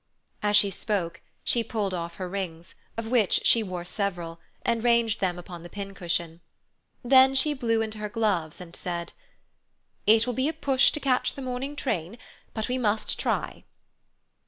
As 0.41 0.57
she 0.57 0.71
spoke, 0.71 1.21
she 1.43 1.63
pulled 1.63 1.93
off 1.93 2.15
her 2.15 2.27
rings, 2.27 2.73
of 2.97 3.05
which 3.11 3.41
she 3.43 3.61
wore 3.61 3.85
several, 3.85 4.39
and 4.63 4.83
ranged 4.83 5.19
them 5.19 5.37
upon 5.37 5.61
the 5.61 5.69
pin 5.69 5.93
cushion. 5.93 6.41
Then 7.03 7.35
she 7.35 7.53
blew 7.53 7.83
into 7.83 7.99
her 7.99 8.09
gloves 8.09 8.59
and 8.59 8.75
said: 8.75 9.13
"It 10.07 10.25
will 10.25 10.33
be 10.33 10.47
a 10.47 10.53
push 10.53 10.89
to 10.93 10.99
catch 10.99 11.35
the 11.35 11.43
morning 11.43 11.75
train, 11.75 12.17
but 12.55 12.67
we 12.67 12.79
must 12.79 13.19
try." 13.19 13.63